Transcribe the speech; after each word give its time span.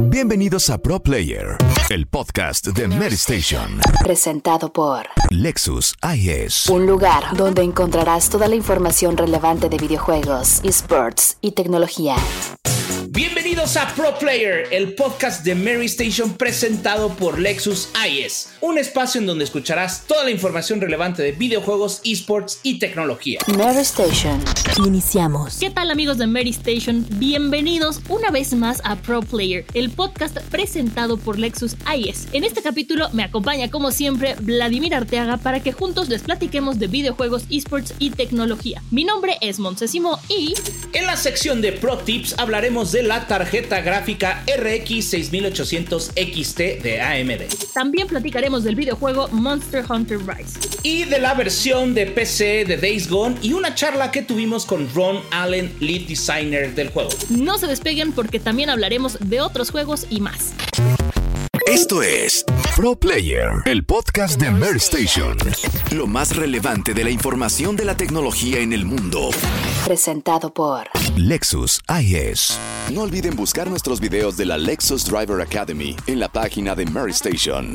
Bienvenidos 0.00 0.70
a 0.70 0.78
Pro 0.78 1.02
Player, 1.02 1.56
el 1.90 2.06
podcast 2.06 2.68
de 2.68 2.88
Mary 2.88 3.14
Station. 3.14 3.80
Presentado 4.02 4.72
por 4.72 5.06
Lexus 5.30 5.94
IS. 6.14 6.68
un 6.68 6.86
lugar 6.86 7.36
donde 7.36 7.62
encontrarás 7.62 8.28
toda 8.28 8.48
la 8.48 8.54
información 8.54 9.16
relevante 9.16 9.68
de 9.68 9.76
videojuegos, 9.78 10.60
esports 10.64 11.38
y 11.40 11.52
tecnología. 11.52 12.16
Bienvenidos 13.62 13.92
a 13.92 13.94
Pro 13.94 14.18
Player, 14.18 14.66
el 14.72 14.94
podcast 14.94 15.44
de 15.44 15.54
Mary 15.54 15.86
Station 15.86 16.34
presentado 16.34 17.10
por 17.10 17.38
Lexus 17.38 17.90
IS, 18.08 18.48
un 18.60 18.76
espacio 18.76 19.20
en 19.20 19.26
donde 19.28 19.44
escucharás 19.44 20.04
toda 20.08 20.24
la 20.24 20.32
información 20.32 20.80
relevante 20.80 21.22
de 21.22 21.30
videojuegos, 21.30 22.00
esports 22.04 22.58
y 22.64 22.80
tecnología. 22.80 23.38
Mary 23.56 23.82
Station. 23.82 24.42
Iniciamos. 24.84 25.58
¿Qué 25.60 25.70
tal 25.70 25.92
amigos 25.92 26.18
de 26.18 26.26
Mary 26.26 26.50
Station? 26.50 27.06
Bienvenidos 27.08 28.00
una 28.08 28.32
vez 28.32 28.52
más 28.52 28.80
a 28.82 28.96
Pro 28.96 29.20
Player, 29.20 29.64
el 29.74 29.90
podcast 29.90 30.38
presentado 30.50 31.16
por 31.16 31.38
Lexus 31.38 31.76
IS. 31.96 32.26
En 32.32 32.42
este 32.42 32.62
capítulo 32.62 33.10
me 33.12 33.22
acompaña 33.22 33.70
como 33.70 33.92
siempre 33.92 34.34
Vladimir 34.40 34.92
Arteaga 34.92 35.36
para 35.36 35.60
que 35.60 35.70
juntos 35.70 36.08
les 36.08 36.22
platiquemos 36.22 36.80
de 36.80 36.88
videojuegos, 36.88 37.44
esports 37.48 37.94
y 38.00 38.10
tecnología. 38.10 38.82
Mi 38.90 39.04
nombre 39.04 39.38
es 39.40 39.60
Montesimo 39.60 40.18
y... 40.28 40.54
En 40.94 41.06
la 41.06 41.16
sección 41.16 41.62
de 41.62 41.72
Pro 41.72 41.98
Tips 41.98 42.34
hablaremos 42.38 42.90
de 42.90 43.04
la 43.04 43.28
tarjeta 43.28 43.51
gráfica 43.60 44.42
RX 44.46 45.04
6800 45.04 46.12
XT 46.16 46.58
de 46.82 47.00
AMD 47.00 47.42
También 47.74 48.08
platicaremos 48.08 48.64
del 48.64 48.74
videojuego 48.74 49.28
Monster 49.28 49.84
Hunter 49.88 50.18
Rise. 50.26 50.58
y 50.82 51.04
de 51.04 51.18
la 51.18 51.34
versión 51.34 51.94
de 51.94 52.06
PC 52.06 52.64
de 52.64 52.76
Days 52.78 53.08
Gone 53.08 53.36
y 53.42 53.52
una 53.52 53.74
charla 53.74 54.10
que 54.10 54.22
tuvimos 54.22 54.64
con 54.64 54.88
Ron 54.94 55.20
Allen, 55.30 55.74
lead 55.80 56.02
designer 56.08 56.74
del 56.74 56.88
juego. 56.88 57.10
No 57.28 57.58
se 57.58 57.66
despeguen 57.66 58.12
porque 58.12 58.40
también 58.40 58.70
hablaremos 58.70 59.18
de 59.20 59.40
otros 59.40 59.70
juegos 59.70 60.06
y 60.08 60.20
más. 60.20 60.52
Esto 61.72 62.02
es 62.02 62.44
Pro 62.76 62.94
Player, 62.96 63.50
el 63.64 63.82
podcast 63.82 64.38
de 64.38 64.50
Mary 64.50 64.76
Station. 64.76 65.38
Lo 65.90 66.06
más 66.06 66.36
relevante 66.36 66.92
de 66.92 67.02
la 67.02 67.08
información 67.08 67.76
de 67.76 67.86
la 67.86 67.96
tecnología 67.96 68.58
en 68.58 68.74
el 68.74 68.84
mundo. 68.84 69.30
Presentado 69.86 70.52
por 70.52 70.88
Lexus 71.16 71.80
IS. 71.88 72.58
No 72.92 73.00
olviden 73.00 73.36
buscar 73.36 73.70
nuestros 73.70 74.00
videos 74.00 74.36
de 74.36 74.44
la 74.44 74.58
Lexus 74.58 75.06
Driver 75.06 75.40
Academy 75.40 75.96
en 76.06 76.20
la 76.20 76.28
página 76.28 76.74
de 76.74 76.84
Mary 76.84 77.12
Station. 77.12 77.74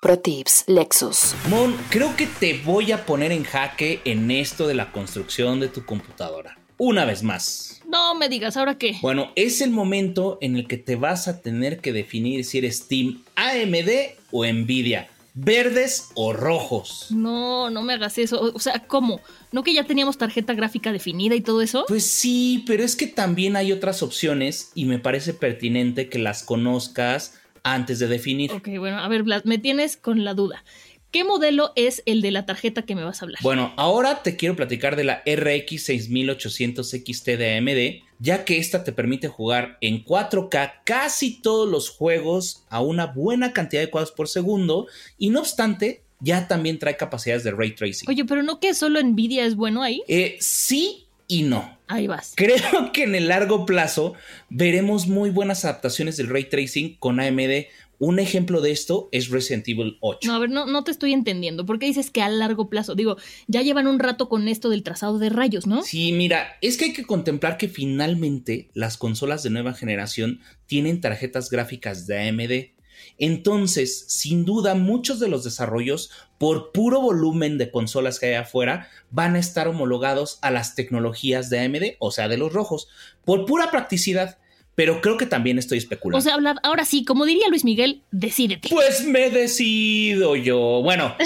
Pro 0.00 0.18
Tips 0.18 0.64
Lexus. 0.66 1.34
Mon, 1.50 1.76
creo 1.90 2.16
que 2.16 2.26
te 2.26 2.58
voy 2.64 2.92
a 2.92 3.04
poner 3.04 3.32
en 3.32 3.44
jaque 3.44 4.00
en 4.06 4.30
esto 4.30 4.66
de 4.66 4.72
la 4.72 4.92
construcción 4.92 5.60
de 5.60 5.68
tu 5.68 5.84
computadora. 5.84 6.57
Una 6.78 7.04
vez 7.04 7.24
más. 7.24 7.80
No 7.88 8.14
me 8.14 8.28
digas, 8.28 8.56
¿ahora 8.56 8.78
qué? 8.78 8.96
Bueno, 9.02 9.32
es 9.34 9.60
el 9.60 9.70
momento 9.70 10.38
en 10.40 10.56
el 10.56 10.68
que 10.68 10.76
te 10.76 10.94
vas 10.94 11.26
a 11.26 11.40
tener 11.40 11.80
que 11.80 11.92
definir 11.92 12.44
si 12.44 12.58
eres 12.58 12.86
Team 12.86 13.24
AMD 13.34 14.14
o 14.30 14.46
Nvidia. 14.46 15.08
Verdes 15.34 16.10
o 16.14 16.32
rojos. 16.32 17.06
No, 17.10 17.68
no 17.70 17.82
me 17.82 17.94
hagas 17.94 18.18
eso. 18.18 18.52
O 18.54 18.58
sea, 18.58 18.86
¿cómo? 18.86 19.20
¿No 19.52 19.62
que 19.62 19.74
ya 19.74 19.84
teníamos 19.84 20.18
tarjeta 20.18 20.54
gráfica 20.54 20.92
definida 20.92 21.34
y 21.34 21.40
todo 21.40 21.62
eso? 21.62 21.84
Pues 21.88 22.04
sí, 22.04 22.64
pero 22.66 22.84
es 22.84 22.94
que 22.94 23.06
también 23.06 23.56
hay 23.56 23.72
otras 23.72 24.02
opciones 24.02 24.70
y 24.74 24.84
me 24.84 24.98
parece 24.98 25.34
pertinente 25.34 26.08
que 26.08 26.18
las 26.18 26.42
conozcas 26.42 27.34
antes 27.62 27.98
de 27.98 28.08
definir. 28.08 28.52
Ok, 28.52 28.68
bueno, 28.78 28.98
a 28.98 29.08
ver, 29.08 29.22
Vlad, 29.22 29.44
me 29.44 29.58
tienes 29.58 29.96
con 29.96 30.24
la 30.24 30.34
duda. 30.34 30.64
¿Qué 31.10 31.24
modelo 31.24 31.72
es 31.74 32.02
el 32.04 32.20
de 32.20 32.30
la 32.30 32.44
tarjeta 32.44 32.82
que 32.82 32.94
me 32.94 33.02
vas 33.02 33.22
a 33.22 33.24
hablar? 33.24 33.40
Bueno, 33.42 33.72
ahora 33.76 34.22
te 34.22 34.36
quiero 34.36 34.56
platicar 34.56 34.94
de 34.94 35.04
la 35.04 35.22
RX 35.26 35.84
6800 35.84 36.90
XT 36.90 37.26
de 37.28 37.56
AMD, 37.56 38.04
ya 38.18 38.44
que 38.44 38.58
esta 38.58 38.84
te 38.84 38.92
permite 38.92 39.28
jugar 39.28 39.78
en 39.80 40.04
4K 40.04 40.82
casi 40.84 41.40
todos 41.40 41.66
los 41.66 41.88
juegos 41.88 42.64
a 42.68 42.82
una 42.82 43.06
buena 43.06 43.54
cantidad 43.54 43.80
de 43.80 43.90
cuadros 43.90 44.12
por 44.12 44.28
segundo 44.28 44.86
y 45.16 45.30
no 45.30 45.40
obstante, 45.40 46.02
ya 46.20 46.46
también 46.46 46.78
trae 46.78 46.96
capacidades 46.96 47.42
de 47.42 47.52
ray 47.52 47.74
tracing. 47.74 48.08
Oye, 48.10 48.24
pero 48.26 48.42
no 48.42 48.60
que 48.60 48.74
solo 48.74 49.02
Nvidia 49.02 49.46
es 49.46 49.56
bueno 49.56 49.82
ahí. 49.82 50.02
Eh, 50.08 50.36
sí 50.40 51.06
y 51.26 51.42
no. 51.42 51.78
Ahí 51.86 52.06
vas. 52.06 52.34
Creo 52.36 52.92
que 52.92 53.04
en 53.04 53.14
el 53.14 53.28
largo 53.28 53.64
plazo 53.64 54.14
veremos 54.50 55.06
muy 55.06 55.30
buenas 55.30 55.64
adaptaciones 55.64 56.16
del 56.16 56.28
ray 56.28 56.44
tracing 56.44 56.96
con 56.96 57.20
AMD. 57.20 57.66
Un 57.98 58.20
ejemplo 58.20 58.60
de 58.60 58.70
esto 58.70 59.08
es 59.10 59.28
Resident 59.28 59.66
Evil 59.66 59.98
8. 60.00 60.28
No, 60.28 60.34
a 60.34 60.38
ver, 60.38 60.50
no, 60.50 60.66
no 60.66 60.84
te 60.84 60.92
estoy 60.92 61.12
entendiendo. 61.12 61.66
¿Por 61.66 61.78
qué 61.78 61.86
dices 61.86 62.10
que 62.10 62.22
a 62.22 62.28
largo 62.28 62.68
plazo? 62.70 62.94
Digo, 62.94 63.16
ya 63.48 63.62
llevan 63.62 63.88
un 63.88 63.98
rato 63.98 64.28
con 64.28 64.46
esto 64.46 64.68
del 64.68 64.84
trazado 64.84 65.18
de 65.18 65.30
rayos, 65.30 65.66
¿no? 65.66 65.82
Sí, 65.82 66.12
mira, 66.12 66.56
es 66.60 66.76
que 66.76 66.86
hay 66.86 66.92
que 66.92 67.04
contemplar 67.04 67.56
que 67.56 67.68
finalmente 67.68 68.70
las 68.74 68.96
consolas 68.96 69.42
de 69.42 69.50
nueva 69.50 69.74
generación 69.74 70.40
tienen 70.66 71.00
tarjetas 71.00 71.50
gráficas 71.50 72.06
de 72.06 72.28
AMD. 72.28 72.78
Entonces, 73.18 74.04
sin 74.08 74.44
duda, 74.44 74.74
muchos 74.74 75.18
de 75.18 75.28
los 75.28 75.42
desarrollos, 75.42 76.10
por 76.38 76.70
puro 76.72 77.00
volumen 77.00 77.58
de 77.58 77.70
consolas 77.70 78.20
que 78.20 78.26
hay 78.26 78.34
afuera, 78.34 78.88
van 79.10 79.34
a 79.34 79.40
estar 79.40 79.66
homologados 79.66 80.38
a 80.42 80.50
las 80.50 80.74
tecnologías 80.74 81.50
de 81.50 81.60
AMD, 81.60 81.82
o 81.98 82.10
sea, 82.12 82.28
de 82.28 82.36
los 82.36 82.52
rojos, 82.52 82.88
por 83.24 83.44
pura 83.44 83.70
practicidad. 83.70 84.38
Pero 84.78 85.00
creo 85.00 85.16
que 85.16 85.26
también 85.26 85.58
estoy 85.58 85.78
especulando. 85.78 86.18
O 86.18 86.20
sea, 86.20 86.36
ahora 86.62 86.84
sí, 86.84 87.04
como 87.04 87.24
diría 87.26 87.48
Luis 87.48 87.64
Miguel, 87.64 88.02
decídete. 88.12 88.68
pues 88.68 89.04
me 89.04 89.28
decido 89.28 90.36
yo. 90.36 90.82
Bueno, 90.84 91.16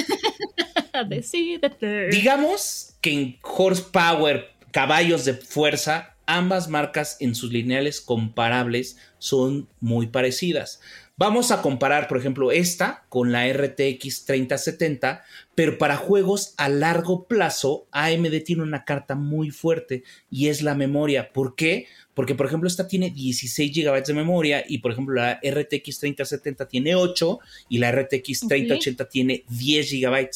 decídete. 1.11 2.09
Digamos 2.09 2.95
que 3.03 3.13
en 3.13 3.39
horsepower, 3.43 4.49
caballos 4.71 5.27
de 5.27 5.35
fuerza, 5.35 6.15
ambas 6.25 6.69
marcas 6.69 7.19
en 7.21 7.35
sus 7.35 7.53
lineales 7.53 8.01
comparables 8.01 8.97
son 9.19 9.69
muy 9.81 10.07
parecidas. 10.07 10.81
Vamos 11.19 11.51
a 11.51 11.61
comparar, 11.61 12.09
por 12.09 12.17
ejemplo, 12.17 12.53
esta 12.53 13.05
con 13.11 13.33
la 13.33 13.47
RTX 13.47 14.25
3070, 14.25 15.23
pero 15.55 15.77
para 15.77 15.97
juegos 15.97 16.55
a 16.57 16.71
largo 16.71 17.29
plazo, 17.29 17.87
AMD 17.93 18.43
tiene 18.45 18.63
una 18.63 18.85
carta 18.85 19.15
muy 19.15 19.51
fuerte 19.51 20.05
y 20.31 20.49
es 20.49 20.63
la 20.63 20.75
memoria. 20.75 21.33
¿Por 21.33 21.55
qué? 21.55 21.87
Porque, 21.87 21.87
por 22.15 22.47
ejemplo, 22.47 22.69
esta 22.69 22.87
tiene 22.87 23.11
16 23.11 23.73
GB 23.75 24.05
de 24.05 24.15
memoria 24.15 24.65
y, 24.69 24.79
por 24.79 24.93
ejemplo, 24.93 25.15
la 25.15 25.41
RTX 25.43 25.99
3070 26.01 26.69
tiene 26.69 26.95
8 26.95 27.39
y 27.71 27.79
la 27.79 27.91
RTX 27.91 28.49
3080 28.49 29.09
tiene 29.09 29.45
10 29.49 29.91
GB. 29.93 30.29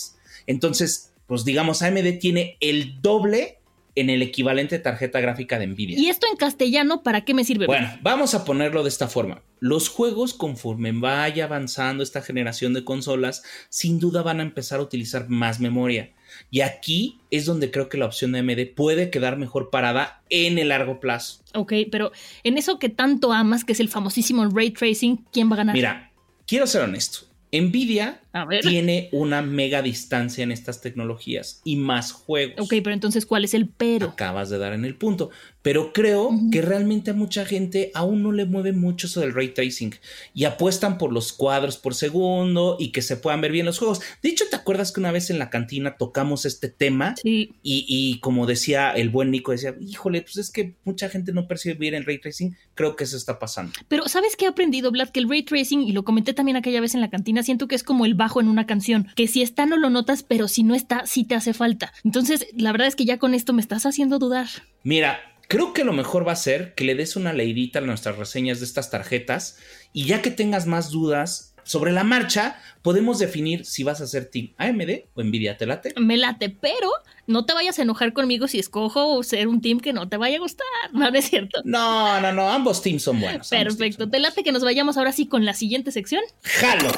Entonces, 0.46 1.12
pues 1.26 1.44
digamos, 1.44 1.82
AMD 1.82 2.18
tiene 2.18 2.56
el 2.60 3.00
doble 3.02 3.58
en 3.96 4.10
el 4.10 4.22
equivalente 4.22 4.76
de 4.76 4.82
tarjeta 4.82 5.20
gráfica 5.20 5.58
de 5.58 5.66
Nvidia. 5.66 5.98
¿Y 5.98 6.08
esto 6.08 6.26
en 6.30 6.36
castellano 6.36 7.02
para 7.02 7.22
qué 7.24 7.34
me 7.34 7.44
sirve? 7.44 7.66
Bueno, 7.66 7.90
vamos 8.02 8.34
a 8.34 8.44
ponerlo 8.44 8.82
de 8.82 8.90
esta 8.90 9.08
forma. 9.08 9.42
Los 9.58 9.88
juegos, 9.88 10.34
conforme 10.34 10.92
vaya 10.92 11.44
avanzando 11.44 12.02
esta 12.02 12.20
generación 12.20 12.74
de 12.74 12.84
consolas, 12.84 13.42
sin 13.70 13.98
duda 13.98 14.22
van 14.22 14.40
a 14.40 14.42
empezar 14.42 14.78
a 14.78 14.82
utilizar 14.82 15.28
más 15.28 15.60
memoria. 15.60 16.12
Y 16.50 16.60
aquí 16.60 17.18
es 17.30 17.46
donde 17.46 17.70
creo 17.70 17.88
que 17.88 17.96
la 17.96 18.06
opción 18.06 18.32
de 18.32 18.40
AMD 18.40 18.74
puede 18.74 19.10
quedar 19.10 19.38
mejor 19.38 19.70
parada 19.70 20.22
en 20.28 20.58
el 20.58 20.68
largo 20.68 21.00
plazo. 21.00 21.40
Ok, 21.54 21.72
pero 21.90 22.12
en 22.44 22.58
eso 22.58 22.78
que 22.78 22.90
tanto 22.90 23.32
amas, 23.32 23.64
que 23.64 23.72
es 23.72 23.80
el 23.80 23.88
famosísimo 23.88 24.46
ray 24.50 24.70
tracing, 24.70 25.24
¿quién 25.32 25.50
va 25.50 25.54
a 25.54 25.58
ganar? 25.58 25.74
Mira, 25.74 26.12
quiero 26.46 26.66
ser 26.66 26.82
honesto. 26.82 27.20
Nvidia 27.52 28.20
A 28.36 28.44
ver. 28.44 28.60
tiene 28.60 29.08
una 29.12 29.40
mega 29.40 29.80
distancia 29.82 30.44
en 30.44 30.52
estas 30.52 30.80
tecnologías 30.80 31.62
y 31.64 31.76
más 31.76 32.12
juegos. 32.12 32.56
Ok, 32.60 32.74
pero 32.82 32.92
entonces, 32.92 33.24
¿cuál 33.24 33.44
es 33.44 33.54
el 33.54 33.68
pero? 33.68 34.08
Acabas 34.08 34.50
de 34.50 34.58
dar 34.58 34.72
en 34.72 34.84
el 34.84 34.96
punto. 34.96 35.30
Pero 35.62 35.92
creo 35.92 36.30
que 36.52 36.62
realmente 36.62 37.10
a 37.10 37.14
mucha 37.14 37.44
gente 37.44 37.90
aún 37.92 38.22
no 38.22 38.30
le 38.30 38.44
mueve 38.44 38.72
mucho 38.72 39.08
eso 39.08 39.20
del 39.20 39.34
ray 39.34 39.48
tracing 39.48 39.96
y 40.32 40.44
apuestan 40.44 40.96
por 40.96 41.12
los 41.12 41.32
cuadros 41.32 41.76
por 41.76 41.94
segundo 41.94 42.76
y 42.78 42.92
que 42.92 43.02
se 43.02 43.16
puedan 43.16 43.40
ver 43.40 43.50
bien 43.50 43.66
los 43.66 43.80
juegos. 43.80 44.00
De 44.22 44.28
hecho, 44.28 44.44
¿te 44.48 44.54
acuerdas 44.54 44.92
que 44.92 45.00
una 45.00 45.10
vez 45.10 45.28
en 45.28 45.40
la 45.40 45.50
cantina 45.50 45.96
tocamos 45.96 46.44
este 46.46 46.68
tema? 46.68 47.16
Sí. 47.20 47.54
Y, 47.64 47.84
y 47.88 48.20
como 48.20 48.46
decía 48.46 48.92
el 48.92 49.08
buen 49.08 49.32
Nico, 49.32 49.50
decía, 49.50 49.74
híjole, 49.80 50.22
pues 50.22 50.36
es 50.36 50.52
que 50.52 50.74
mucha 50.84 51.08
gente 51.08 51.32
no 51.32 51.48
percibe 51.48 51.74
bien 51.74 51.94
el 51.94 52.04
ray 52.04 52.20
tracing. 52.20 52.56
Creo 52.74 52.94
que 52.94 53.02
eso 53.02 53.16
está 53.16 53.40
pasando. 53.40 53.72
Pero 53.88 54.06
¿sabes 54.06 54.36
qué 54.36 54.44
he 54.44 54.48
aprendido, 54.48 54.92
Vlad? 54.92 55.08
Que 55.08 55.18
el 55.18 55.28
ray 55.28 55.42
tracing, 55.42 55.82
y 55.82 55.90
lo 55.90 56.04
comenté 56.04 56.32
también 56.32 56.56
aquella 56.56 56.80
vez 56.80 56.94
en 56.94 57.00
la 57.00 57.10
cantina, 57.10 57.42
siento 57.42 57.66
que 57.66 57.74
es 57.74 57.82
como 57.82 58.06
el 58.06 58.14
bajo 58.26 58.40
en 58.40 58.48
una 58.48 58.66
canción, 58.66 59.06
que 59.14 59.28
si 59.28 59.40
está 59.40 59.66
no 59.66 59.76
lo 59.76 59.88
notas, 59.88 60.24
pero 60.24 60.48
si 60.48 60.64
no 60.64 60.74
está, 60.74 61.06
sí 61.06 61.22
te 61.22 61.36
hace 61.36 61.54
falta. 61.54 61.92
Entonces, 62.02 62.48
la 62.56 62.72
verdad 62.72 62.88
es 62.88 62.96
que 62.96 63.04
ya 63.04 63.18
con 63.18 63.34
esto 63.34 63.52
me 63.52 63.62
estás 63.62 63.86
haciendo 63.86 64.18
dudar. 64.18 64.48
Mira, 64.82 65.20
creo 65.46 65.72
que 65.72 65.84
lo 65.84 65.92
mejor 65.92 66.26
va 66.26 66.32
a 66.32 66.36
ser 66.36 66.74
que 66.74 66.82
le 66.82 66.96
des 66.96 67.14
una 67.14 67.32
leidita 67.32 67.78
a 67.78 67.82
nuestras 67.82 68.18
reseñas 68.18 68.58
de 68.58 68.64
estas 68.64 68.90
tarjetas 68.90 69.58
y 69.92 70.06
ya 70.06 70.22
que 70.22 70.32
tengas 70.32 70.66
más 70.66 70.90
dudas 70.90 71.54
sobre 71.62 71.92
la 71.92 72.02
marcha, 72.02 72.60
podemos 72.82 73.20
definir 73.20 73.64
si 73.64 73.84
vas 73.84 74.00
a 74.00 74.06
ser 74.08 74.26
Team 74.26 74.54
AMD 74.56 75.04
o 75.14 75.22
Nvidia. 75.22 75.56
¿Te 75.56 75.66
late? 75.66 75.94
Me 75.98 76.16
late, 76.16 76.48
pero 76.48 76.90
no 77.26 77.44
te 77.44 77.54
vayas 77.54 77.78
a 77.78 77.82
enojar 77.82 78.12
conmigo 78.12 78.48
si 78.48 78.58
escojo 78.58 79.22
ser 79.22 79.48
un 79.48 79.60
team 79.60 79.80
que 79.80 79.92
no 79.92 80.08
te 80.08 80.16
vaya 80.16 80.36
a 80.36 80.40
gustar. 80.40 80.66
No, 80.92 81.10
no 81.10 81.18
es 81.18 81.28
cierto. 81.28 81.60
No, 81.64 82.20
no, 82.20 82.32
no, 82.32 82.50
ambos 82.50 82.82
teams 82.82 83.02
son 83.02 83.20
buenos. 83.20 83.48
Perfecto. 83.48 84.04
son 84.04 84.10
¿Te 84.10 84.18
late 84.18 84.42
que 84.42 84.52
nos 84.52 84.62
vayamos 84.62 84.96
ahora 84.96 85.12
sí 85.12 85.26
con 85.26 85.44
la 85.44 85.54
siguiente 85.54 85.90
sección? 85.90 86.22
¡Jalo! 86.42 86.90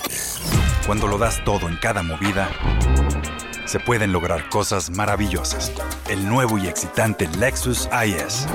Cuando 0.86 1.06
lo 1.06 1.18
das 1.18 1.44
todo 1.44 1.68
en 1.68 1.76
cada 1.76 2.02
movida, 2.02 2.50
se 3.66 3.78
pueden 3.78 4.12
lograr 4.12 4.48
cosas 4.48 4.90
maravillosas. 4.90 5.72
El 6.08 6.26
nuevo 6.28 6.58
y 6.58 6.66
excitante 6.66 7.28
Lexus 7.38 7.88
IS. 8.06 8.46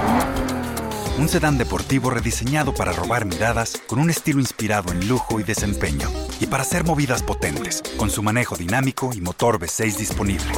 Un 1.19 1.29
sedán 1.29 1.59
deportivo 1.59 2.09
rediseñado 2.09 2.73
para 2.73 2.91
robar 2.91 3.25
miradas 3.25 3.79
con 3.85 3.99
un 3.99 4.09
estilo 4.09 4.39
inspirado 4.39 4.91
en 4.91 5.07
lujo 5.07 5.39
y 5.39 5.43
desempeño. 5.43 6.09
Y 6.39 6.47
para 6.47 6.63
hacer 6.63 6.83
movidas 6.83 7.21
potentes, 7.21 7.83
con 7.97 8.09
su 8.09 8.23
manejo 8.23 8.55
dinámico 8.55 9.11
y 9.13 9.21
motor 9.21 9.59
V6 9.59 9.95
disponible. 9.97 10.51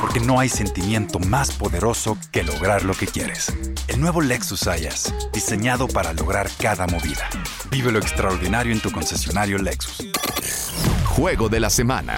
Porque 0.00 0.20
no 0.20 0.38
hay 0.38 0.48
sentimiento 0.48 1.18
más 1.18 1.50
poderoso 1.50 2.16
que 2.30 2.44
lograr 2.44 2.84
lo 2.84 2.94
que 2.94 3.08
quieres. 3.08 3.52
El 3.88 4.00
nuevo 4.00 4.20
Lexus 4.20 4.68
IS, 4.68 5.12
diseñado 5.32 5.88
para 5.88 6.12
lograr 6.12 6.48
cada 6.60 6.86
movida. 6.86 7.28
Vive 7.68 7.90
lo 7.90 7.98
extraordinario 7.98 8.72
en 8.72 8.80
tu 8.80 8.92
concesionario 8.92 9.58
Lexus. 9.58 10.04
Juego 11.08 11.48
de 11.48 11.58
la 11.58 11.68
semana. 11.68 12.16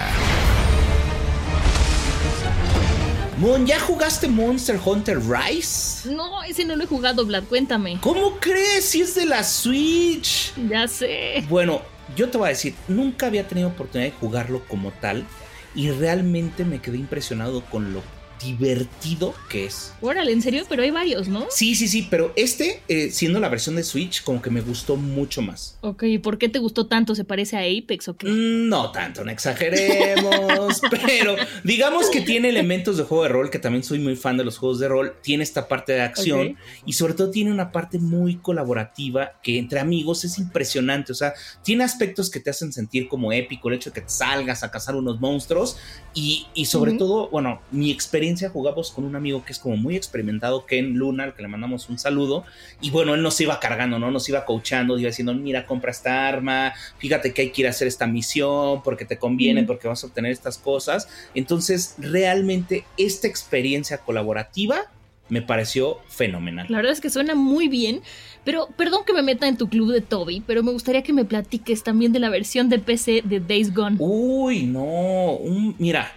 Mon, 3.37 3.65
¿ya 3.65 3.79
jugaste 3.79 4.27
Monster 4.27 4.79
Hunter 4.83 5.17
Rise? 5.19 6.13
No, 6.13 6.43
ese 6.43 6.65
no 6.65 6.75
lo 6.75 6.83
he 6.83 6.87
jugado, 6.87 7.25
Vlad, 7.25 7.45
cuéntame. 7.45 7.97
¿Cómo 7.99 8.37
crees 8.39 8.85
si 8.85 9.01
es 9.01 9.15
de 9.15 9.25
la 9.25 9.43
Switch? 9.43 10.53
Ya 10.69 10.87
sé. 10.87 11.43
Bueno, 11.49 11.81
yo 12.15 12.29
te 12.29 12.37
voy 12.37 12.47
a 12.47 12.49
decir, 12.49 12.75
nunca 12.87 13.25
había 13.25 13.47
tenido 13.47 13.69
oportunidad 13.69 14.11
de 14.11 14.17
jugarlo 14.19 14.61
como 14.67 14.91
tal 14.91 15.25
y 15.73 15.89
realmente 15.89 16.63
me 16.63 16.79
quedé 16.79 16.97
impresionado 16.97 17.63
con 17.65 17.93
lo 17.93 18.03
divertido 18.43 19.33
que 19.49 19.65
es. 19.65 19.93
Órale, 20.01 20.31
en 20.31 20.41
serio, 20.41 20.63
pero 20.69 20.83
hay 20.83 20.91
varios, 20.91 21.27
¿no? 21.27 21.45
Sí, 21.49 21.75
sí, 21.75 21.87
sí, 21.87 22.07
pero 22.09 22.33
este, 22.35 22.81
eh, 22.87 23.11
siendo 23.11 23.39
la 23.39 23.49
versión 23.49 23.75
de 23.75 23.83
Switch, 23.83 24.23
como 24.23 24.41
que 24.41 24.49
me 24.49 24.61
gustó 24.61 24.95
mucho 24.95 25.41
más. 25.41 25.77
Ok, 25.81 26.03
¿y 26.03 26.17
por 26.17 26.37
qué 26.37 26.49
te 26.49 26.59
gustó 26.59 26.87
tanto? 26.87 27.15
¿Se 27.15 27.23
parece 27.23 27.57
a 27.57 27.61
Apex 27.61 28.07
o 28.07 28.15
qué? 28.17 28.27
Mm, 28.27 28.69
No 28.69 28.91
tanto, 28.91 29.23
no 29.23 29.31
exageremos, 29.31 30.81
pero 31.05 31.35
digamos 31.63 32.09
que 32.09 32.21
tiene 32.21 32.49
elementos 32.49 32.97
de 32.97 33.03
juego 33.03 33.23
de 33.23 33.29
rol, 33.29 33.49
que 33.49 33.59
también 33.59 33.83
soy 33.83 33.99
muy 33.99 34.15
fan 34.15 34.37
de 34.37 34.43
los 34.43 34.57
juegos 34.57 34.79
de 34.79 34.87
rol, 34.87 35.15
tiene 35.21 35.43
esta 35.43 35.67
parte 35.67 35.93
de 35.93 36.01
acción 36.01 36.57
y 36.85 36.93
sobre 36.93 37.13
todo 37.13 37.31
tiene 37.31 37.51
una 37.51 37.71
parte 37.71 37.99
muy 37.99 38.35
colaborativa 38.37 39.33
que 39.43 39.57
entre 39.59 39.79
amigos 39.79 40.23
es 40.23 40.37
impresionante, 40.37 41.11
o 41.11 41.15
sea, 41.15 41.33
tiene 41.63 41.83
aspectos 41.83 42.29
que 42.29 42.39
te 42.39 42.49
hacen 42.49 42.71
sentir 42.73 43.07
como 43.07 43.31
épico, 43.31 43.69
el 43.69 43.75
hecho 43.75 43.89
de 43.89 43.95
que 43.95 44.01
te 44.01 44.09
salgas 44.09 44.63
a 44.63 44.71
cazar 44.71 44.95
unos 44.95 45.19
monstruos 45.19 45.77
y, 46.13 46.47
y 46.53 46.65
sobre 46.65 46.93
todo, 46.93 47.29
bueno, 47.29 47.61
mi 47.71 47.91
experiencia 47.91 48.30
jugamos 48.49 48.91
con 48.91 49.03
un 49.05 49.15
amigo 49.15 49.43
que 49.45 49.51
es 49.51 49.59
como 49.59 49.77
muy 49.77 49.95
experimentado, 49.95 50.65
Ken 50.65 50.93
Luna, 50.97 51.23
al 51.25 51.33
que 51.35 51.41
le 51.41 51.47
mandamos 51.47 51.89
un 51.89 51.97
saludo, 51.99 52.43
y 52.81 52.89
bueno, 52.89 53.13
él 53.15 53.21
nos 53.21 53.39
iba 53.41 53.59
cargando, 53.59 53.99
¿no? 53.99 54.11
Nos 54.11 54.27
iba 54.29 54.45
coachando, 54.45 54.97
iba 54.97 55.07
diciendo, 55.09 55.33
mira, 55.33 55.65
compra 55.65 55.91
esta 55.91 56.27
arma, 56.27 56.73
fíjate 56.97 57.33
que 57.33 57.41
hay 57.43 57.49
que 57.51 57.61
ir 57.61 57.67
a 57.67 57.71
hacer 57.71 57.87
esta 57.87 58.07
misión 58.07 58.81
porque 58.83 59.05
te 59.05 59.17
conviene, 59.17 59.63
porque 59.63 59.87
vas 59.87 60.03
a 60.03 60.07
obtener 60.07 60.31
estas 60.31 60.57
cosas. 60.57 61.07
Entonces, 61.35 61.95
realmente 61.97 62.85
esta 62.97 63.27
experiencia 63.27 63.97
colaborativa 63.99 64.85
me 65.29 65.41
pareció 65.41 65.99
fenomenal. 66.09 66.65
La 66.69 66.77
verdad 66.77 66.91
es 66.91 66.99
que 66.99 67.09
suena 67.09 67.35
muy 67.35 67.69
bien, 67.69 68.01
pero 68.43 68.67
perdón 68.75 69.05
que 69.05 69.13
me 69.13 69.21
meta 69.23 69.47
en 69.47 69.55
tu 69.57 69.69
club 69.69 69.91
de 69.93 70.01
Toby, 70.01 70.43
pero 70.45 70.61
me 70.61 70.71
gustaría 70.73 71.03
que 71.03 71.13
me 71.13 71.23
platiques 71.23 71.83
también 71.83 72.11
de 72.11 72.19
la 72.19 72.29
versión 72.29 72.67
de 72.67 72.79
PC 72.79 73.21
de 73.23 73.39
Days 73.39 73.73
Gone. 73.73 73.95
Uy, 73.97 74.63
no, 74.63 75.35
un- 75.35 75.73
mira, 75.79 76.11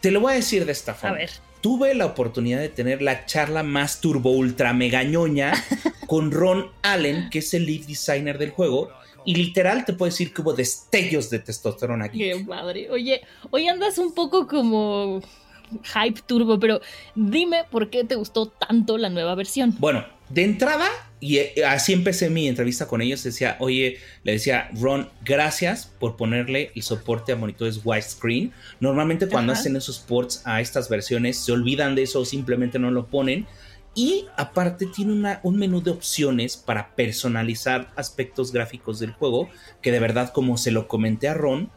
te 0.00 0.10
lo 0.10 0.20
voy 0.20 0.32
a 0.32 0.36
decir 0.36 0.64
de 0.66 0.72
esta 0.72 0.90
a 0.90 0.94
forma. 0.96 1.16
ver. 1.18 1.30
Tuve 1.60 1.94
la 1.94 2.06
oportunidad 2.06 2.60
de 2.60 2.68
tener 2.68 3.02
la 3.02 3.26
charla 3.26 3.62
más 3.62 4.00
turbo 4.00 4.30
ultra 4.30 4.72
mega 4.72 5.02
ñoña 5.02 5.52
con 6.06 6.30
Ron 6.30 6.70
Allen, 6.82 7.28
que 7.30 7.40
es 7.40 7.54
el 7.54 7.66
lead 7.66 7.86
designer 7.86 8.38
del 8.38 8.50
juego. 8.50 8.90
Y 9.24 9.34
literal 9.34 9.84
te 9.84 9.92
puedo 9.92 10.10
decir 10.10 10.32
que 10.32 10.40
hubo 10.40 10.54
destellos 10.54 11.28
de 11.28 11.40
testosterona 11.40 12.06
aquí. 12.06 12.18
Qué 12.18 12.44
padre. 12.48 12.90
Oye, 12.90 13.20
hoy 13.50 13.68
andas 13.68 13.98
un 13.98 14.14
poco 14.14 14.46
como 14.46 15.20
hype 15.94 16.22
turbo, 16.26 16.58
pero 16.58 16.80
dime 17.14 17.64
por 17.70 17.90
qué 17.90 18.04
te 18.04 18.14
gustó 18.14 18.46
tanto 18.46 18.96
la 18.96 19.10
nueva 19.10 19.34
versión. 19.34 19.74
Bueno, 19.78 20.04
de 20.30 20.44
entrada, 20.44 20.86
y 21.20 21.38
eh, 21.38 21.54
así 21.66 21.92
empecé 21.92 22.30
mi 22.30 22.46
entrevista 22.46 22.86
con 22.86 23.02
ellos, 23.02 23.22
decía, 23.24 23.56
oye, 23.58 23.98
le 24.22 24.32
decía, 24.32 24.70
Ron, 24.74 25.08
gracias 25.24 25.86
por 25.98 26.16
ponerle 26.16 26.70
el 26.74 26.82
soporte 26.82 27.32
a 27.32 27.36
monitores 27.36 27.80
widescreen. 27.84 28.52
Normalmente 28.78 29.26
cuando 29.28 29.52
Ajá. 29.52 29.60
hacen 29.60 29.74
esos 29.76 29.98
ports 29.98 30.42
a 30.44 30.60
estas 30.60 30.88
versiones 30.88 31.38
se 31.38 31.50
olvidan 31.52 31.94
de 31.94 32.02
eso 32.04 32.20
o 32.20 32.24
simplemente 32.24 32.78
no 32.78 32.90
lo 32.90 33.06
ponen. 33.06 33.46
Y 33.94 34.26
aparte 34.36 34.86
tiene 34.86 35.12
una- 35.12 35.40
un 35.42 35.56
menú 35.56 35.82
de 35.82 35.90
opciones 35.90 36.56
para 36.56 36.94
personalizar 36.94 37.90
aspectos 37.96 38.52
gráficos 38.52 39.00
del 39.00 39.10
juego, 39.12 39.48
que 39.82 39.90
de 39.90 39.98
verdad, 39.98 40.30
como 40.32 40.56
se 40.56 40.70
lo 40.70 40.86
comenté 40.86 41.28
a 41.28 41.34
Ron, 41.34 41.68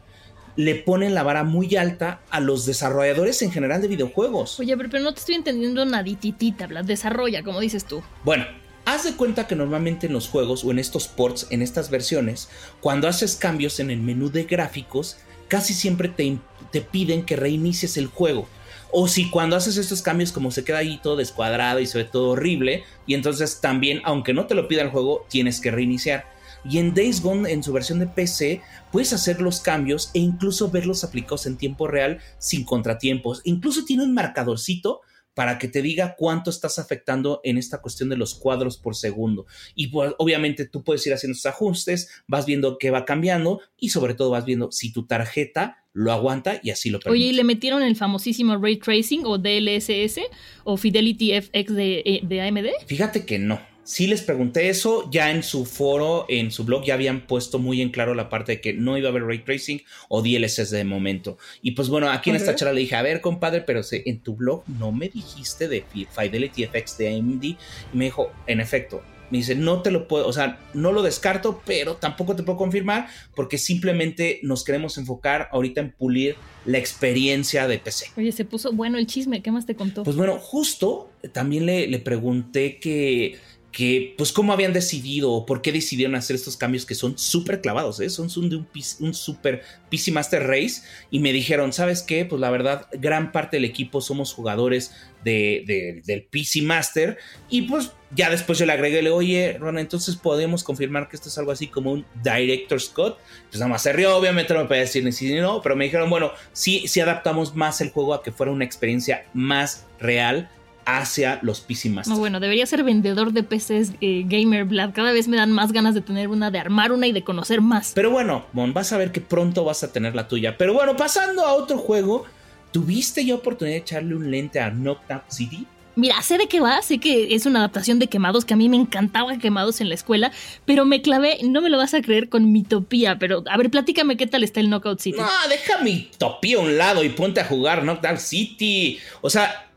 le 0.54 0.74
ponen 0.76 1.14
la 1.14 1.22
vara 1.24 1.42
muy 1.44 1.74
alta 1.76 2.20
a 2.30 2.38
los 2.38 2.66
desarrolladores 2.66 3.40
en 3.42 3.50
general 3.50 3.80
de 3.82 3.88
videojuegos. 3.88 4.60
Oye, 4.60 4.76
pero, 4.76 4.88
pero 4.90 5.02
no 5.02 5.12
te 5.14 5.20
estoy 5.20 5.34
entendiendo 5.34 5.84
nadititita, 5.84 6.66
Blas. 6.66 6.86
Desarrolla, 6.86 7.42
como 7.42 7.58
dices 7.58 7.86
tú. 7.86 8.02
Bueno, 8.22 8.44
haz 8.84 9.04
de 9.04 9.14
cuenta 9.14 9.46
que 9.46 9.56
normalmente 9.56 10.06
en 10.06 10.12
los 10.12 10.28
juegos 10.28 10.64
o 10.64 10.70
en 10.70 10.78
estos 10.78 11.08
ports, 11.08 11.46
en 11.50 11.62
estas 11.62 11.90
versiones, 11.90 12.48
cuando 12.80 13.08
haces 13.08 13.36
cambios 13.36 13.80
en 13.80 13.90
el 13.90 14.00
menú 14.00 14.30
de 14.30 14.44
gráficos, 14.44 15.16
casi 15.48 15.74
siempre 15.74 16.08
te, 16.08 16.38
te 16.70 16.80
piden 16.80 17.24
que 17.24 17.36
reinicies 17.36 17.96
el 17.96 18.06
juego. 18.06 18.48
O 18.90 19.08
si 19.08 19.30
cuando 19.30 19.56
haces 19.56 19.78
estos 19.78 20.02
cambios 20.02 20.32
como 20.32 20.50
se 20.50 20.64
queda 20.64 20.78
ahí 20.78 21.00
todo 21.02 21.16
descuadrado 21.16 21.80
y 21.80 21.86
se 21.86 21.98
ve 21.98 22.04
todo 22.04 22.30
horrible, 22.30 22.84
y 23.06 23.14
entonces 23.14 23.60
también, 23.60 24.02
aunque 24.04 24.34
no 24.34 24.46
te 24.46 24.54
lo 24.54 24.68
pida 24.68 24.82
el 24.82 24.90
juego, 24.90 25.26
tienes 25.30 25.60
que 25.60 25.70
reiniciar. 25.70 26.26
Y 26.64 26.78
en 26.78 26.94
Days 26.94 27.22
Gone, 27.22 27.50
en 27.50 27.62
su 27.62 27.72
versión 27.72 27.98
de 27.98 28.06
PC, 28.06 28.60
puedes 28.92 29.12
hacer 29.12 29.40
los 29.40 29.60
cambios 29.60 30.10
e 30.14 30.18
incluso 30.20 30.70
verlos 30.70 31.02
aplicados 31.04 31.46
en 31.46 31.56
tiempo 31.56 31.88
real 31.88 32.20
sin 32.38 32.64
contratiempos. 32.64 33.40
Incluso 33.44 33.84
tiene 33.84 34.04
un 34.04 34.14
marcadorcito 34.14 35.00
para 35.34 35.58
que 35.58 35.68
te 35.68 35.82
diga 35.82 36.14
cuánto 36.16 36.50
estás 36.50 36.78
afectando 36.78 37.40
en 37.44 37.58
esta 37.58 37.80
cuestión 37.80 38.08
de 38.08 38.16
los 38.16 38.34
cuadros 38.34 38.76
por 38.76 38.94
segundo. 38.94 39.46
Y 39.74 39.88
pues, 39.88 40.12
obviamente 40.18 40.66
tú 40.66 40.84
puedes 40.84 41.06
ir 41.06 41.14
haciendo 41.14 41.32
esos 41.32 41.46
ajustes, 41.46 42.10
vas 42.26 42.46
viendo 42.46 42.78
qué 42.78 42.90
va 42.90 43.04
cambiando 43.04 43.60
y 43.78 43.90
sobre 43.90 44.14
todo 44.14 44.30
vas 44.30 44.44
viendo 44.44 44.70
si 44.72 44.92
tu 44.92 45.06
tarjeta 45.06 45.78
lo 45.92 46.12
aguanta 46.12 46.60
y 46.62 46.70
así 46.70 46.90
lo 46.90 47.00
permite. 47.00 47.22
Oye, 47.22 47.32
¿y 47.32 47.34
le 47.34 47.44
metieron 47.44 47.82
el 47.82 47.96
famosísimo 47.96 48.56
Ray 48.56 48.76
Tracing 48.76 49.22
o 49.24 49.38
DLSS 49.38 50.20
o 50.64 50.76
Fidelity 50.76 51.40
FX 51.40 51.74
de, 51.74 52.02
eh, 52.04 52.20
de 52.22 52.40
AMD? 52.40 52.66
Fíjate 52.86 53.26
que 53.26 53.38
no. 53.38 53.71
Sí 53.84 54.06
les 54.06 54.22
pregunté 54.22 54.68
eso, 54.68 55.08
ya 55.10 55.32
en 55.32 55.42
su 55.42 55.64
foro, 55.64 56.24
en 56.28 56.52
su 56.52 56.64
blog, 56.64 56.84
ya 56.84 56.94
habían 56.94 57.26
puesto 57.26 57.58
muy 57.58 57.82
en 57.82 57.90
claro 57.90 58.14
la 58.14 58.28
parte 58.28 58.52
de 58.52 58.60
que 58.60 58.72
no 58.72 58.96
iba 58.96 59.08
a 59.08 59.10
haber 59.10 59.24
ray 59.24 59.40
tracing 59.40 59.82
o 60.08 60.22
DLSS 60.22 60.70
de 60.70 60.84
momento. 60.84 61.36
Y 61.62 61.72
pues 61.72 61.88
bueno, 61.88 62.08
aquí 62.10 62.30
en 62.30 62.36
esta 62.36 62.54
charla 62.54 62.74
le 62.74 62.80
dije, 62.82 62.94
a 62.94 63.02
ver 63.02 63.20
compadre, 63.20 63.60
pero 63.62 63.80
en 63.90 64.20
tu 64.20 64.36
blog 64.36 64.62
no 64.78 64.92
me 64.92 65.08
dijiste 65.08 65.66
de 65.66 65.82
Fi- 65.92 66.06
Fidelity 66.06 66.64
FX 66.64 66.96
de 66.98 67.16
AMD. 67.16 67.44
Y 67.44 67.56
me 67.92 68.04
dijo, 68.04 68.30
en 68.46 68.60
efecto, 68.60 69.02
me 69.32 69.38
dice, 69.38 69.54
no 69.56 69.82
te 69.82 69.90
lo 69.90 70.06
puedo, 70.06 70.28
o 70.28 70.32
sea, 70.32 70.60
no 70.74 70.92
lo 70.92 71.02
descarto, 71.02 71.60
pero 71.64 71.96
tampoco 71.96 72.36
te 72.36 72.42
puedo 72.44 72.58
confirmar 72.58 73.08
porque 73.34 73.58
simplemente 73.58 74.38
nos 74.42 74.62
queremos 74.62 74.96
enfocar 74.98 75.48
ahorita 75.52 75.80
en 75.80 75.90
pulir 75.90 76.36
la 76.66 76.78
experiencia 76.78 77.66
de 77.66 77.78
PC. 77.78 78.06
Oye, 78.16 78.30
se 78.30 78.44
puso 78.44 78.72
bueno 78.72 78.98
el 78.98 79.06
chisme. 79.06 79.42
¿Qué 79.42 79.50
más 79.50 79.66
te 79.66 79.74
contó? 79.74 80.04
Pues 80.04 80.16
bueno, 80.16 80.38
justo 80.38 81.10
también 81.32 81.66
le, 81.66 81.88
le 81.88 81.98
pregunté 81.98 82.76
que, 82.78 83.38
que, 83.72 84.14
pues, 84.18 84.32
cómo 84.32 84.52
habían 84.52 84.74
decidido 84.74 85.32
o 85.32 85.46
por 85.46 85.62
qué 85.62 85.72
decidieron 85.72 86.14
hacer 86.14 86.36
estos 86.36 86.58
cambios 86.58 86.84
que 86.84 86.94
son 86.94 87.16
súper 87.16 87.62
clavados, 87.62 88.00
¿eh? 88.00 88.10
son, 88.10 88.28
de 88.50 88.56
un, 89.00 89.14
super 89.14 89.62
PC 89.88 90.12
Master 90.12 90.46
Race. 90.46 90.82
Y 91.10 91.20
me 91.20 91.32
dijeron, 91.32 91.72
¿sabes 91.72 92.02
qué? 92.02 92.26
Pues 92.26 92.38
la 92.38 92.50
verdad, 92.50 92.86
gran 92.92 93.32
parte 93.32 93.56
del 93.56 93.64
equipo 93.64 94.02
somos 94.02 94.34
jugadores 94.34 94.92
de, 95.24 95.64
de- 95.66 96.02
del 96.04 96.24
PC 96.24 96.60
Master. 96.60 97.16
Y 97.48 97.62
pues 97.62 97.92
ya 98.14 98.28
después 98.28 98.58
yo 98.58 98.66
le 98.66 98.74
agregué, 98.74 99.00
le 99.00 99.10
oye, 99.10 99.56
Ron, 99.58 99.78
entonces 99.78 100.16
podemos 100.16 100.62
confirmar 100.64 101.08
que 101.08 101.16
esto 101.16 101.30
es 101.30 101.38
algo 101.38 101.50
así 101.50 101.66
como 101.66 101.92
un 101.92 102.04
Director's 102.22 102.90
Cut. 102.90 103.16
Pues 103.48 103.58
nada 103.58 103.68
más 103.68 103.82
se 103.82 103.94
rió, 103.94 104.14
obviamente 104.14 104.52
no 104.52 104.60
me 104.60 104.66
puede 104.66 104.82
decir 104.82 105.02
ni 105.02 105.12
sí 105.12 105.32
ni 105.32 105.40
no, 105.40 105.62
pero 105.62 105.76
me 105.76 105.84
dijeron, 105.84 106.10
bueno, 106.10 106.30
sí, 106.52 106.86
sí 106.88 107.00
adaptamos 107.00 107.56
más 107.56 107.80
el 107.80 107.88
juego 107.90 108.12
a 108.12 108.22
que 108.22 108.32
fuera 108.32 108.52
una 108.52 108.66
experiencia 108.66 109.24
más 109.32 109.86
real 109.98 110.50
hacia 110.84 111.38
los 111.42 111.60
PC 111.60 111.90
Master. 111.90 112.14
No, 112.14 112.20
bueno, 112.20 112.40
debería 112.40 112.66
ser 112.66 112.84
vendedor 112.84 113.32
de 113.32 113.42
PCs 113.42 113.92
eh, 114.00 114.24
Gamer 114.26 114.64
Vlad. 114.64 114.92
Cada 114.92 115.12
vez 115.12 115.28
me 115.28 115.36
dan 115.36 115.52
más 115.52 115.72
ganas 115.72 115.94
de 115.94 116.00
tener 116.00 116.28
una, 116.28 116.50
de 116.50 116.58
armar 116.58 116.92
una 116.92 117.06
y 117.06 117.12
de 117.12 117.22
conocer 117.22 117.60
más. 117.60 117.92
Pero 117.94 118.10
bueno, 118.10 118.46
Mon, 118.52 118.72
vas 118.72 118.92
a 118.92 118.98
ver 118.98 119.12
que 119.12 119.20
pronto 119.20 119.64
vas 119.64 119.82
a 119.84 119.92
tener 119.92 120.14
la 120.14 120.28
tuya. 120.28 120.56
Pero 120.56 120.74
bueno, 120.74 120.96
pasando 120.96 121.44
a 121.44 121.54
otro 121.54 121.78
juego, 121.78 122.24
¿tuviste 122.72 123.24
ya 123.24 123.34
oportunidad 123.34 123.76
de 123.76 123.80
echarle 123.80 124.14
un 124.14 124.30
lente 124.30 124.60
a 124.60 124.70
Knockdown 124.70 125.22
City? 125.28 125.66
Mira, 125.94 126.22
sé 126.22 126.38
de 126.38 126.46
qué 126.46 126.58
va, 126.58 126.80
sé 126.80 126.98
que 126.98 127.34
es 127.34 127.44
una 127.44 127.58
adaptación 127.58 127.98
de 127.98 128.06
Quemados, 128.06 128.46
que 128.46 128.54
a 128.54 128.56
mí 128.56 128.68
me 128.70 128.78
encantaba 128.78 129.36
Quemados 129.36 129.82
en 129.82 129.90
la 129.90 129.94
escuela, 129.94 130.32
pero 130.64 130.86
me 130.86 131.02
clavé, 131.02 131.38
no 131.44 131.60
me 131.60 131.68
lo 131.68 131.76
vas 131.76 131.92
a 131.92 132.00
creer, 132.00 132.30
con 132.30 132.50
Mitopía. 132.50 133.18
Pero, 133.18 133.44
a 133.46 133.56
ver, 133.58 133.70
platícame 133.70 134.16
qué 134.16 134.26
tal 134.26 134.42
está 134.42 134.60
el 134.60 134.70
Knockout 134.70 135.00
City. 135.00 135.18
No, 135.18 135.28
deja 135.50 135.78
mi 135.82 136.10
topía 136.16 136.56
a 136.56 136.60
un 136.60 136.78
lado 136.78 137.04
y 137.04 137.10
ponte 137.10 137.40
a 137.40 137.44
jugar 137.44 137.82
Knockdown 137.82 138.18
City. 138.18 138.98
O 139.20 139.28
sea, 139.28 139.70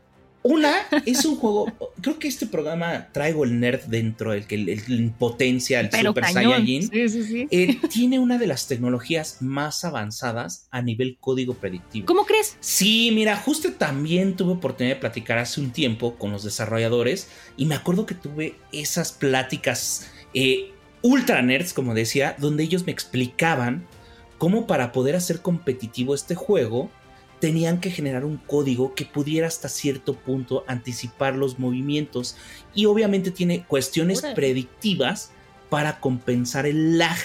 Una 0.46 0.74
es 1.04 1.24
un 1.24 1.36
juego, 1.36 1.72
creo 2.00 2.18
que 2.20 2.28
este 2.28 2.46
programa 2.46 3.08
traigo 3.12 3.42
el 3.42 3.58
nerd 3.58 3.82
dentro, 3.86 4.32
el 4.32 4.46
que 4.46 4.54
el, 4.54 5.12
potencia, 5.18 5.80
el 5.80 5.90
Super 5.90 6.24
Saiyajin. 6.24 6.88
Eh, 6.92 7.80
tiene 7.90 8.20
una 8.20 8.38
de 8.38 8.46
las 8.46 8.68
tecnologías 8.68 9.38
más 9.40 9.84
avanzadas 9.84 10.68
a 10.70 10.82
nivel 10.82 11.16
código 11.18 11.54
predictivo. 11.54 12.06
¿Cómo 12.06 12.24
crees? 12.24 12.56
Sí, 12.60 13.10
mira, 13.12 13.36
justo 13.36 13.72
también 13.72 14.36
tuve 14.36 14.52
oportunidad 14.52 14.94
de 14.94 15.00
platicar 15.00 15.38
hace 15.38 15.60
un 15.60 15.72
tiempo 15.72 16.14
con 16.14 16.30
los 16.30 16.44
desarrolladores 16.44 17.28
y 17.56 17.66
me 17.66 17.74
acuerdo 17.74 18.06
que 18.06 18.14
tuve 18.14 18.54
esas 18.70 19.10
pláticas 19.10 20.08
eh, 20.32 20.70
ultra 21.02 21.42
nerds, 21.42 21.72
como 21.72 21.92
decía, 21.92 22.36
donde 22.38 22.62
ellos 22.62 22.86
me 22.86 22.92
explicaban 22.92 23.84
cómo 24.38 24.66
para 24.68 24.92
poder 24.92 25.16
hacer 25.16 25.40
competitivo 25.40 26.14
este 26.14 26.36
juego 26.36 26.90
tenían 27.40 27.80
que 27.80 27.90
generar 27.90 28.24
un 28.24 28.38
código 28.38 28.94
que 28.94 29.04
pudiera 29.04 29.46
hasta 29.46 29.68
cierto 29.68 30.14
punto 30.14 30.64
anticipar 30.66 31.34
los 31.34 31.58
movimientos 31.58 32.36
y 32.74 32.86
obviamente 32.86 33.30
tiene 33.30 33.64
cuestiones 33.64 34.22
predictivas 34.34 35.30
para 35.68 36.00
compensar 36.00 36.66
el 36.66 36.98
lag 36.98 37.16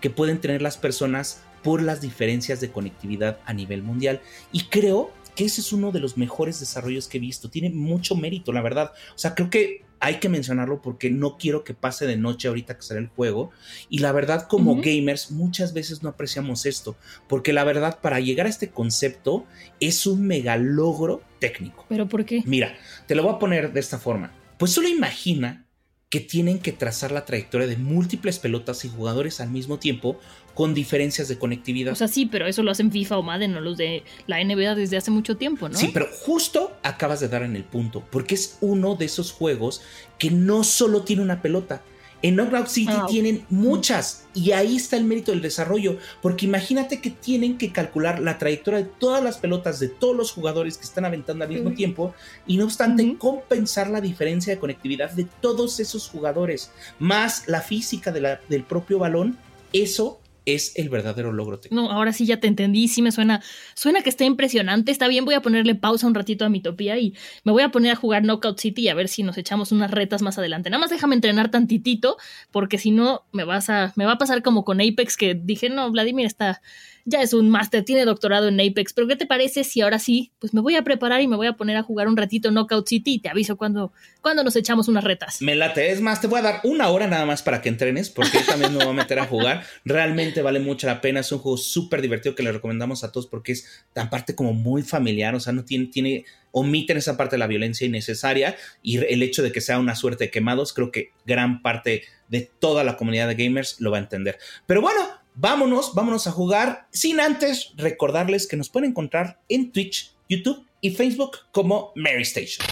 que 0.00 0.10
pueden 0.10 0.40
tener 0.40 0.62
las 0.62 0.76
personas 0.76 1.42
por 1.62 1.82
las 1.82 2.00
diferencias 2.00 2.60
de 2.60 2.70
conectividad 2.70 3.38
a 3.44 3.52
nivel 3.52 3.82
mundial. 3.82 4.20
Y 4.50 4.64
creo 4.64 5.12
que 5.36 5.44
ese 5.44 5.60
es 5.60 5.72
uno 5.72 5.92
de 5.92 6.00
los 6.00 6.16
mejores 6.16 6.58
desarrollos 6.58 7.06
que 7.06 7.18
he 7.18 7.20
visto. 7.20 7.50
Tiene 7.50 7.70
mucho 7.70 8.16
mérito 8.16 8.52
la 8.52 8.62
verdad. 8.62 8.92
O 9.14 9.18
sea 9.18 9.34
creo 9.34 9.50
que 9.50 9.84
hay 10.00 10.16
que 10.16 10.28
mencionarlo 10.28 10.80
porque 10.82 11.10
no 11.10 11.36
quiero 11.36 11.62
que 11.62 11.74
pase 11.74 12.06
de 12.06 12.16
noche 12.16 12.48
ahorita 12.48 12.76
que 12.76 12.82
sale 12.82 13.00
el 13.00 13.08
juego. 13.08 13.50
Y 13.88 13.98
la 13.98 14.12
verdad, 14.12 14.48
como 14.48 14.80
gamers, 14.80 15.30
muchas 15.30 15.74
veces 15.74 16.02
no 16.02 16.08
apreciamos 16.08 16.66
esto, 16.66 16.96
porque 17.28 17.52
la 17.52 17.64
verdad, 17.64 18.00
para 18.00 18.18
llegar 18.18 18.46
a 18.46 18.50
este 18.50 18.70
concepto 18.70 19.44
es 19.78 20.06
un 20.06 20.26
mega 20.26 20.56
logro 20.56 21.22
técnico. 21.38 21.84
¿Pero 21.88 22.08
por 22.08 22.24
qué? 22.24 22.42
Mira, 22.46 22.76
te 23.06 23.14
lo 23.14 23.22
voy 23.22 23.34
a 23.34 23.38
poner 23.38 23.72
de 23.72 23.80
esta 23.80 23.98
forma. 23.98 24.32
Pues 24.58 24.72
solo 24.72 24.88
imagina 24.88 25.66
que 26.10 26.18
tienen 26.18 26.58
que 26.58 26.72
trazar 26.72 27.12
la 27.12 27.24
trayectoria 27.24 27.68
de 27.68 27.76
múltiples 27.76 28.40
pelotas 28.40 28.84
y 28.84 28.88
jugadores 28.88 29.40
al 29.40 29.50
mismo 29.50 29.78
tiempo 29.78 30.18
con 30.54 30.74
diferencias 30.74 31.28
de 31.28 31.38
conectividad. 31.38 31.92
O 31.92 31.96
sea, 31.96 32.08
sí, 32.08 32.26
pero 32.26 32.48
eso 32.48 32.64
lo 32.64 32.72
hacen 32.72 32.90
FIFA 32.90 33.18
o 33.18 33.22
Madden 33.22 33.54
o 33.54 33.60
los 33.60 33.76
de 33.76 34.02
la 34.26 34.44
NBA 34.44 34.74
desde 34.74 34.96
hace 34.96 35.12
mucho 35.12 35.36
tiempo, 35.36 35.68
¿no? 35.68 35.78
Sí, 35.78 35.90
pero 35.94 36.08
justo 36.12 36.76
acabas 36.82 37.20
de 37.20 37.28
dar 37.28 37.44
en 37.44 37.54
el 37.54 37.62
punto, 37.62 38.04
porque 38.10 38.34
es 38.34 38.58
uno 38.60 38.96
de 38.96 39.04
esos 39.04 39.30
juegos 39.30 39.82
que 40.18 40.32
no 40.32 40.64
solo 40.64 41.02
tiene 41.02 41.22
una 41.22 41.42
pelota, 41.42 41.82
en 42.22 42.36
Knockout 42.36 42.68
City 42.68 42.92
ah, 42.94 43.06
tienen 43.08 43.44
muchas 43.50 44.24
y 44.34 44.52
ahí 44.52 44.76
está 44.76 44.96
el 44.96 45.04
mérito 45.04 45.32
del 45.32 45.42
desarrollo, 45.42 45.98
porque 46.22 46.46
imagínate 46.46 47.00
que 47.00 47.10
tienen 47.10 47.58
que 47.58 47.72
calcular 47.72 48.20
la 48.20 48.38
trayectoria 48.38 48.80
de 48.80 48.90
todas 48.98 49.22
las 49.22 49.38
pelotas 49.38 49.80
de 49.80 49.88
todos 49.88 50.16
los 50.16 50.32
jugadores 50.32 50.78
que 50.78 50.84
están 50.84 51.04
aventando 51.04 51.44
al 51.44 51.50
mismo 51.50 51.72
tiempo 51.72 52.14
y 52.46 52.56
no 52.56 52.64
obstante 52.64 53.16
compensar 53.18 53.88
la 53.90 54.00
diferencia 54.00 54.54
de 54.54 54.60
conectividad 54.60 55.10
de 55.10 55.26
todos 55.40 55.80
esos 55.80 56.08
jugadores, 56.08 56.70
más 56.98 57.48
la 57.48 57.60
física 57.60 58.12
del 58.12 58.64
propio 58.64 58.98
balón, 58.98 59.38
eso 59.72 60.20
es 60.54 60.76
el 60.76 60.88
verdadero 60.88 61.32
logro 61.32 61.58
técnico. 61.58 61.82
No, 61.82 61.90
ahora 61.90 62.12
sí 62.12 62.26
ya 62.26 62.40
te 62.40 62.46
entendí, 62.46 62.88
sí 62.88 63.02
me 63.02 63.12
suena, 63.12 63.42
suena 63.74 64.02
que 64.02 64.10
está 64.10 64.24
impresionante, 64.24 64.92
está 64.92 65.08
bien, 65.08 65.24
voy 65.24 65.34
a 65.34 65.42
ponerle 65.42 65.74
pausa 65.74 66.06
un 66.06 66.14
ratito 66.14 66.44
a 66.44 66.48
mi 66.48 66.60
topía 66.60 66.98
y 66.98 67.14
me 67.44 67.52
voy 67.52 67.62
a 67.62 67.70
poner 67.70 67.92
a 67.92 67.96
jugar 67.96 68.22
Knockout 68.22 68.58
City 68.58 68.82
y 68.82 68.88
a 68.88 68.94
ver 68.94 69.08
si 69.08 69.22
nos 69.22 69.38
echamos 69.38 69.72
unas 69.72 69.90
retas 69.90 70.22
más 70.22 70.38
adelante. 70.38 70.70
Nada 70.70 70.80
más 70.80 70.90
déjame 70.90 71.14
entrenar 71.14 71.50
tantitito, 71.50 72.16
porque 72.50 72.78
si 72.78 72.90
no 72.90 73.24
me 73.32 73.44
vas 73.44 73.70
a, 73.70 73.92
me 73.96 74.04
va 74.04 74.12
a 74.12 74.18
pasar 74.18 74.42
como 74.42 74.64
con 74.64 74.80
Apex 74.80 75.16
que 75.16 75.34
dije, 75.34 75.68
no, 75.68 75.90
Vladimir 75.90 76.26
está, 76.26 76.60
ya 77.04 77.22
es 77.22 77.32
un 77.32 77.50
máster, 77.50 77.84
tiene 77.84 78.04
doctorado 78.04 78.48
en 78.48 78.60
Apex, 78.60 78.92
pero 78.92 79.08
¿qué 79.08 79.16
te 79.16 79.26
parece 79.26 79.64
si 79.64 79.80
ahora 79.80 79.98
sí, 79.98 80.32
pues 80.38 80.54
me 80.54 80.60
voy 80.60 80.76
a 80.76 80.82
preparar 80.82 81.20
y 81.20 81.28
me 81.28 81.36
voy 81.36 81.46
a 81.46 81.54
poner 81.54 81.76
a 81.76 81.82
jugar 81.82 82.08
un 82.08 82.16
ratito 82.16 82.50
Knockout 82.50 82.88
City 82.88 83.14
y 83.14 83.18
te 83.20 83.28
aviso 83.28 83.56
cuando, 83.56 83.92
cuando 84.20 84.44
nos 84.44 84.56
echamos 84.56 84.88
unas 84.88 85.04
retas? 85.04 85.40
Me 85.42 85.54
late, 85.54 85.90
es 85.90 86.00
más, 86.00 86.20
te 86.20 86.26
voy 86.26 86.40
a 86.40 86.42
dar 86.42 86.60
una 86.64 86.88
hora 86.88 87.06
nada 87.06 87.26
más 87.26 87.42
para 87.42 87.62
que 87.62 87.68
entrenes, 87.68 88.10
porque 88.10 88.38
yo 88.38 88.46
también 88.46 88.72
me 88.72 88.84
voy 88.84 88.92
a 88.92 88.96
meter 88.96 89.18
a 89.18 89.26
jugar. 89.26 89.64
Realmente 89.84 90.39
vale 90.42 90.60
mucho 90.60 90.86
la 90.86 91.00
pena, 91.00 91.20
es 91.20 91.32
un 91.32 91.38
juego 91.38 91.56
súper 91.56 92.02
divertido 92.02 92.34
que 92.34 92.42
le 92.42 92.52
recomendamos 92.52 93.04
a 93.04 93.12
todos 93.12 93.26
porque 93.26 93.52
es 93.52 93.66
tan 93.92 94.10
parte 94.10 94.34
como 94.34 94.52
muy 94.52 94.82
familiar, 94.82 95.34
o 95.34 95.40
sea, 95.40 95.52
no 95.52 95.64
tiene, 95.64 95.86
tiene, 95.86 96.24
omiten 96.52 96.96
esa 96.96 97.16
parte 97.16 97.36
de 97.36 97.38
la 97.40 97.46
violencia 97.46 97.86
innecesaria 97.86 98.56
y 98.82 98.98
el 98.98 99.22
hecho 99.22 99.42
de 99.42 99.52
que 99.52 99.60
sea 99.60 99.78
una 99.78 99.94
suerte 99.94 100.24
de 100.24 100.30
quemados, 100.30 100.72
creo 100.72 100.90
que 100.90 101.10
gran 101.26 101.62
parte 101.62 102.04
de 102.28 102.50
toda 102.58 102.84
la 102.84 102.96
comunidad 102.96 103.28
de 103.28 103.34
gamers 103.34 103.80
lo 103.80 103.90
va 103.90 103.98
a 103.98 104.00
entender. 104.00 104.38
Pero 104.66 104.80
bueno, 104.80 105.00
vámonos, 105.34 105.94
vámonos 105.94 106.26
a 106.26 106.32
jugar. 106.32 106.86
Sin 106.90 107.20
antes 107.20 107.72
recordarles 107.76 108.46
que 108.46 108.56
nos 108.56 108.68
pueden 108.68 108.90
encontrar 108.90 109.40
en 109.48 109.72
Twitch, 109.72 110.12
YouTube 110.28 110.66
y 110.80 110.90
Facebook 110.90 111.38
como 111.52 111.92
Mary 111.96 112.22
Station. 112.22 112.66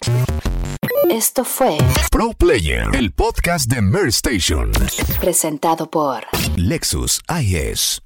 Esto 1.11 1.45
fue 1.45 1.79
Pro 2.11 2.33
Player, 2.33 2.85
el 2.95 3.13
podcast 3.13 3.71
de 3.71 3.81
Mary 3.81 4.09
Station. 4.11 4.71
Presentado 5.21 5.91
por 5.91 6.25
Lexus 6.57 7.21
IS. 7.41 8.03